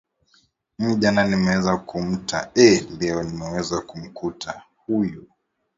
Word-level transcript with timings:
mimi 0.79 0.95
jana 0.95 1.23
nimeweza 1.27 1.77
kumkuta 1.77 2.51
eeh 2.55 2.87
leo 2.99 3.23
nimeweza 3.23 3.81
kumkuta 3.81 4.61
huyo 4.85 5.23